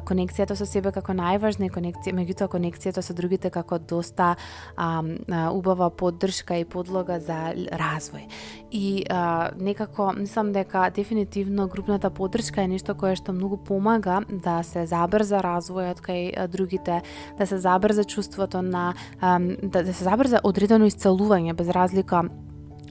конекцијата 0.07 0.55
со 0.55 0.65
себе 0.65 0.91
како 0.91 1.13
најважна 1.13 1.67
и 1.67 1.73
конекција, 1.73 2.15
меѓутоа 2.15 2.47
конекцијата 2.51 3.01
со 3.01 3.13
другите 3.13 3.49
како 3.49 3.79
доста 3.79 4.35
а, 4.75 5.03
а, 5.03 5.51
убава 5.51 5.89
поддршка 5.89 6.57
и 6.61 6.65
подлога 6.65 7.19
за 7.19 7.53
развој. 7.53 8.27
И 8.71 9.05
а, 9.09 9.51
некако 9.59 10.13
мислам 10.17 10.51
дека 10.53 10.89
дефинитивно 10.95 11.67
групната 11.67 12.09
поддршка 12.09 12.61
е 12.61 12.67
нешто 12.67 12.95
кое 12.95 13.15
што 13.15 13.33
многу 13.33 13.57
помага 13.57 14.21
да 14.29 14.61
се 14.63 14.85
забрза 14.89 15.41
развојот 15.43 16.01
кај 16.01 16.12
другите, 16.47 17.01
да 17.37 17.47
се 17.47 17.57
забрза 17.57 18.03
чувството 18.03 18.61
на 18.61 18.93
да, 19.21 19.83
да 19.83 19.93
се 19.93 20.03
забрза 20.03 20.41
одредено 20.43 20.89
исцелување 20.89 21.53
без 21.53 21.69
разлика 21.69 22.23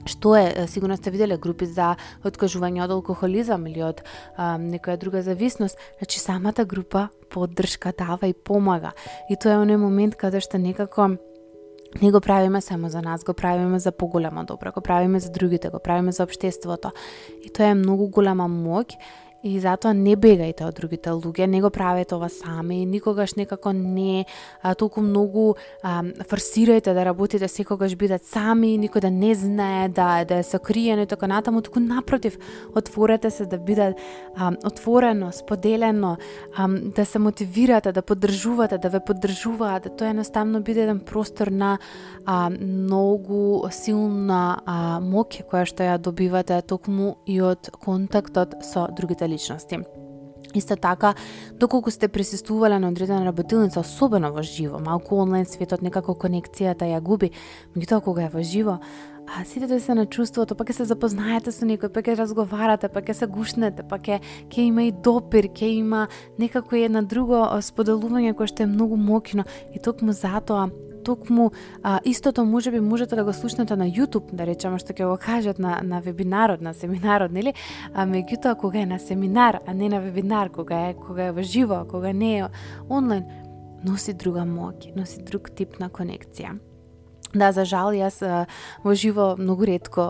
што 0.05 0.35
е, 0.35 0.67
сигурно 0.67 0.97
сте 0.97 1.11
виделе 1.11 1.37
групи 1.39 1.65
за 1.65 1.93
откажување 2.27 2.83
од 2.83 2.91
алкохолизам 2.91 3.67
или 3.69 3.83
од 3.85 4.03
а, 4.35 4.57
некоја 4.59 4.97
друга 4.99 5.21
зависност, 5.23 5.79
значи 5.99 6.19
самата 6.19 6.65
група 6.65 7.07
поддршка 7.31 7.93
дава 7.97 8.27
и 8.27 8.33
помага. 8.33 8.91
И 9.29 9.39
тоа 9.39 9.55
е 9.55 9.61
оној 9.63 9.79
момент 9.79 10.19
каде 10.19 10.43
што 10.43 10.59
некако 10.59 11.15
не 12.01 12.11
го 12.11 12.21
правиме 12.21 12.61
само 12.61 12.89
за 12.89 13.01
нас, 13.01 13.23
го 13.23 13.33
правиме 13.33 13.79
за 13.79 13.91
поголема 13.91 14.45
добро, 14.45 14.71
го 14.71 14.81
правиме 14.81 15.19
за 15.19 15.29
другите, 15.31 15.69
го 15.69 15.79
правиме 15.79 16.11
за 16.11 16.23
обштеството. 16.23 16.91
И 17.43 17.53
тоа 17.53 17.71
е 17.71 17.77
многу 17.77 18.09
голема 18.09 18.49
моќ 18.49 18.97
И 19.43 19.57
затоа 19.59 19.91
не 19.91 20.13
бегајте 20.15 20.63
од 20.63 20.77
другите 20.77 21.11
луѓе, 21.11 21.49
не 21.51 21.59
го 21.59 21.67
правете 21.67 22.15
ова 22.15 22.29
сами, 22.31 22.85
никогаш 22.87 23.35
некако 23.35 23.73
не 23.75 24.23
а, 24.61 24.71
толку 24.71 25.01
многу 25.03 25.55
а, 25.83 25.99
форсирајте 26.23 26.93
да 26.95 27.03
работите 27.03 27.49
секогаш 27.51 27.97
бидат 27.99 28.23
сами, 28.23 28.77
никој 28.79 29.03
да 29.03 29.11
не 29.11 29.33
знае, 29.35 29.89
да 29.89 30.23
да 30.23 30.37
е 30.39 30.43
сокриено 30.47 31.03
и 31.03 31.07
така 31.11 31.27
натаму, 31.27 31.61
туку 31.61 31.79
напротив, 31.79 32.37
отворете 32.75 33.29
се 33.31 33.45
да 33.45 33.57
биде 33.57 33.95
а, 34.37 34.53
отворено, 34.65 35.31
споделено, 35.31 36.15
а, 36.55 36.67
да 36.95 37.05
се 37.05 37.19
мотивирате, 37.19 37.91
да 37.91 38.01
поддржувате, 38.01 38.77
да 38.77 38.89
ве 38.89 38.99
поддржуваат, 38.99 39.91
тоа 39.97 40.07
едноставно 40.07 40.61
биде 40.61 40.83
еден 40.83 40.99
простор 40.99 41.47
на 41.47 41.77
а, 42.25 42.49
многу 42.49 43.67
силна 43.71 44.61
а, 44.65 44.99
моќ 45.03 45.43
која 45.43 45.67
што 45.67 45.83
ја 45.83 45.99
добивате 45.99 46.61
токму 46.61 47.17
и 47.27 47.41
од 47.41 47.69
контактот 47.83 48.63
со 48.63 48.87
другите 48.87 49.32
личности. 49.33 49.79
Исто 50.53 50.75
така, 50.75 51.13
доколку 51.53 51.91
сте 51.91 52.07
присуствувале 52.07 52.79
на 52.79 52.87
одредена 52.87 53.25
работилница, 53.25 53.79
особено 53.79 54.31
во 54.31 54.43
живо, 54.43 54.79
малку 54.79 55.15
онлайн 55.15 55.45
светот 55.45 55.81
некако 55.81 56.13
конекцијата 56.13 56.85
ја 56.85 57.01
губи, 57.01 57.31
меѓутоа 57.75 58.01
кога 58.05 58.27
е 58.27 58.29
во 58.29 58.43
живо, 58.43 58.77
а 59.25 59.45
сидете 59.45 59.73
да 59.73 59.81
се 59.81 59.95
на 59.95 60.05
чувството, 60.05 60.55
па 60.55 60.63
ќе 60.63 60.73
се 60.77 60.85
запознаете 60.85 61.51
со 61.51 61.65
некој, 61.65 61.89
па 61.89 62.05
ќе 62.05 62.19
разговарате, 62.19 62.89
па 62.89 63.01
ќе 63.01 63.13
се 63.13 63.27
гушнете, 63.27 63.81
па 63.81 63.97
ќе 63.97 64.19
ќе 64.51 64.67
има 64.69 64.85
и 64.85 64.91
допир, 64.91 65.49
ќе 65.49 65.73
има 65.73 66.07
некако 66.37 66.75
една 66.75 67.01
друго 67.01 67.41
споделување 67.57 68.35
кое 68.37 68.47
што 68.47 68.63
е 68.63 68.69
многу 68.69 68.95
мокино 68.95 69.47
и 69.73 69.79
токму 69.79 70.13
затоа 70.13 70.69
токму 71.03 71.51
а, 71.83 71.99
истото 72.05 72.45
може 72.45 72.71
би 72.71 72.79
можете 72.79 73.15
да 73.15 73.23
го 73.23 73.33
слушнете 73.33 73.75
на 73.75 73.85
YouTube, 73.85 74.33
да 74.33 74.45
речеме 74.45 74.79
што 74.79 74.93
ќе 74.93 75.07
го 75.07 75.17
кажат 75.17 75.59
на, 75.59 75.81
на 75.83 76.01
вебинарот, 76.01 76.61
на 76.61 76.73
семинарот, 76.73 77.31
нели? 77.31 77.53
А 77.93 78.07
меѓутоа 78.07 78.55
кога 78.57 78.79
е 78.79 78.85
на 78.85 78.99
семинар, 78.99 79.59
а 79.67 79.73
не 79.73 79.89
на 79.89 80.01
вебинар, 80.01 80.49
кога 80.49 80.89
е 80.89 80.93
кога 80.93 81.29
е 81.29 81.31
во 81.31 81.43
живо, 81.43 81.85
кога 81.85 82.13
не 82.13 82.37
е 82.39 82.49
онлайн, 82.89 83.25
носи 83.83 84.13
друга 84.13 84.47
моќ, 84.47 84.95
носи 84.95 85.23
друг 85.23 85.51
тип 85.51 85.79
на 85.79 85.89
конекција. 85.89 86.57
Да, 87.33 87.49
за 87.51 87.65
жал, 87.65 87.95
јас 87.97 88.19
во 88.83 88.93
живо 88.93 89.33
многу 89.39 89.65
ретко 89.65 90.03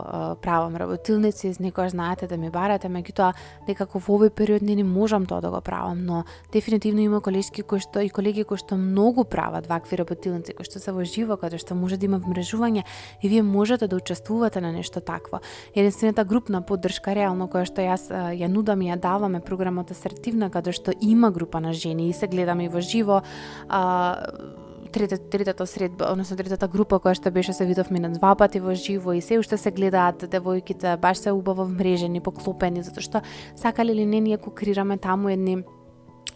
правам 0.43 0.75
работилници, 0.75 1.53
некојаш 1.55 1.95
знаете 1.95 2.27
да 2.27 2.35
ми 2.35 2.49
барате, 2.51 2.89
меѓутоа 2.91 3.31
некако 3.67 4.01
во 4.03 4.17
овој 4.17 4.29
период 4.35 4.61
не, 4.61 4.75
не 4.75 4.83
можам 4.83 5.23
тоа 5.25 5.39
да 5.39 5.47
го 5.49 5.61
правам, 5.63 6.03
но 6.03 6.23
дефинитивно 6.51 6.99
има 6.99 7.21
колешки 7.21 7.63
кои 7.63 7.79
што 7.79 8.03
и 8.03 8.09
колеги 8.11 8.43
кои 8.43 8.59
што 8.59 8.75
многу 8.75 9.23
прават 9.23 9.69
вакви 9.71 9.95
работилници, 10.03 10.51
кои 10.51 10.67
што 10.67 10.83
се 10.83 10.91
во 10.91 11.05
живо, 11.07 11.37
каде 11.39 11.61
што 11.63 11.79
може 11.79 11.95
да 11.95 12.11
има 12.11 12.19
вмрежување 12.19 12.83
и 13.21 13.31
вие 13.31 13.43
можете 13.43 13.87
да 13.87 13.95
учествувате 13.95 14.59
на 14.59 14.73
нешто 14.75 14.99
такво. 14.99 15.39
Единствената 15.75 16.27
групна 16.27 16.59
поддршка 16.61 17.15
реално 17.15 17.47
која 17.47 17.63
што 17.63 17.87
јас 17.87 18.11
ја 18.11 18.51
нудам 18.51 18.83
и 18.83 18.91
ја 18.91 18.99
даваме 18.99 19.39
програмата 19.39 19.95
асертивна 19.95 20.51
каде 20.51 20.75
што 20.75 20.91
има 20.99 21.31
група 21.31 21.63
на 21.63 21.71
жени 21.71 22.09
и 22.09 22.13
се 22.13 22.27
гледаме 22.27 22.65
и 22.65 22.67
во 22.67 22.83
живо, 22.83 23.21
а, 23.69 24.27
третата, 24.93 25.29
третата 25.29 25.65
средба, 25.67 26.07
односно 26.11 26.37
третата 26.37 26.67
група 26.67 26.99
која 27.01 27.17
што 27.17 27.31
беше 27.33 27.53
се 27.53 27.65
видовме 27.65 27.99
на 27.99 28.13
два 28.13 28.35
пати 28.37 28.61
во 28.61 28.75
живо 28.77 29.13
и 29.17 29.21
се 29.21 29.39
уште 29.41 29.57
се 29.57 29.71
гледаат 29.71 30.23
девојките 30.29 30.97
баш 31.01 31.17
се 31.17 31.31
убаво 31.33 31.65
вмрежени, 31.65 32.21
поклопени, 32.21 32.85
затоа 32.85 33.03
што 33.03 33.21
сакале 33.55 33.91
или 33.97 34.05
не 34.05 34.21
ние 34.21 34.37
кукрираме 34.37 34.97
таму 34.97 35.33
едни 35.33 35.63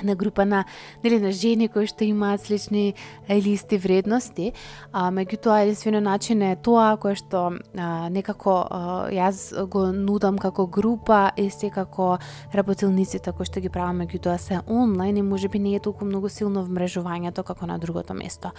на 0.04 0.16
група 0.16 0.46
на 0.46 0.66
нели 1.04 1.20
на 1.20 1.32
жени 1.32 1.68
кои 1.68 1.88
што 1.88 2.04
имаат 2.06 2.42
слични 2.42 2.94
или 3.30 3.54
исти 3.54 3.78
вредности, 3.78 4.54
а 4.92 5.12
меѓутоа 5.12 5.64
единствено 5.64 6.02
начин 6.02 6.42
е 6.42 6.56
тоа 6.56 6.98
кое 6.98 7.16
што 7.16 7.58
а, 7.78 8.10
некако 8.10 8.56
а, 8.70 8.82
јас 9.12 9.52
го 9.68 9.88
нудам 9.92 10.38
како 10.38 10.68
група 10.68 11.32
и 11.38 11.50
секако 11.50 12.18
работилниците 12.54 13.32
кои 13.32 13.46
што 13.46 13.60
ги 13.60 13.70
правам 13.70 14.02
меѓутоа 14.04 14.38
се 14.38 14.62
онлайн 14.68 15.18
и 15.18 15.22
можеби 15.22 15.60
не 15.60 15.76
е 15.76 15.80
толку 15.80 16.06
многу 16.06 16.30
силно 16.30 16.66
вмрежувањето 16.66 17.44
како 17.44 17.66
на 17.66 17.78
другото 17.78 18.14
место. 18.14 18.52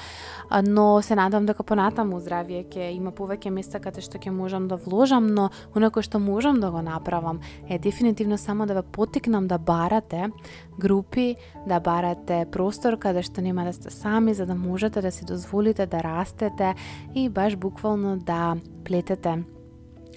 А, 0.49 0.63
но 0.63 1.03
се 1.03 1.15
надам 1.15 1.47
дека 1.47 1.63
понатаму 1.63 2.21
здравје 2.21 2.65
ќе 2.69 2.91
има 2.97 3.13
повеќе 3.13 3.51
места 3.51 3.81
каде 3.81 4.01
што 4.01 4.19
ќе 4.19 4.31
можам 4.31 4.69
да 4.69 4.77
вложам, 4.77 5.27
но 5.27 5.51
онако 5.75 6.03
што 6.03 6.19
можам 6.19 6.61
да 6.61 6.71
го 6.71 6.83
направам 6.83 7.41
е 7.69 7.79
дефинитивно 7.79 8.39
само 8.39 8.67
да 8.67 8.75
ве 8.75 8.83
потикнам 8.83 9.47
да 9.47 9.59
барате 9.59 10.31
групи, 10.79 11.28
да 11.67 11.81
барате 11.81 12.47
простор 12.53 12.99
каде 12.99 13.23
што 13.23 13.43
нема 13.43 13.65
да 13.65 13.73
сте 13.73 13.91
сами, 13.91 14.35
за 14.35 14.47
да 14.47 14.55
можете 14.55 15.01
да 15.01 15.13
си 15.13 15.25
дозволите 15.25 15.87
да 15.87 16.03
растете 16.03 16.75
и 17.15 17.29
баш 17.29 17.57
буквално 17.57 18.17
да 18.17 18.57
плетете 18.85 19.45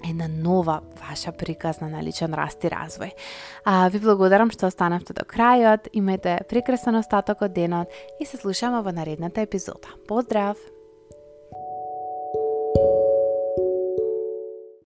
една 0.08 0.28
нова 0.28 0.80
ваша 1.08 1.32
приказна 1.32 1.88
на 1.88 2.02
личен 2.02 2.34
раст 2.34 2.64
и 2.64 2.70
развој. 2.70 3.12
А, 3.64 3.88
ви 3.88 3.98
благодарам 4.02 4.50
што 4.50 4.66
останавте 4.66 5.14
до 5.14 5.26
крајот, 5.28 5.92
имајте 5.94 6.42
прекрасен 6.50 6.98
остаток 6.98 7.42
од 7.46 7.54
денот 7.54 7.88
и 8.20 8.26
се 8.26 8.36
слушаме 8.36 8.82
во 8.82 8.92
наредната 8.92 9.46
епизода. 9.46 9.94
Поздрав! 10.08 10.71